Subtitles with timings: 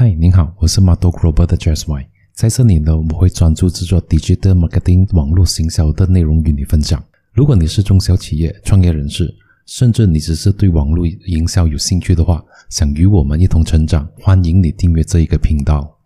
[0.00, 7.02] 嗨，您好，我是 Mado Global 的 Jess Y，在这里呢，我们会专注制作 Digital Marketing 网络行销的内容与你分享。
[7.32, 9.34] 如果你是中小企业创业人士，
[9.66, 12.40] 甚至你只是对网络营销有兴趣的话，
[12.70, 15.97] 想与我们一同成长，欢迎你订阅这一个频道。